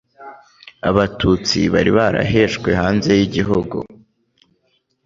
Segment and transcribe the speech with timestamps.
[0.89, 3.77] Abatutsi bari barahejwe hanze y'igihugu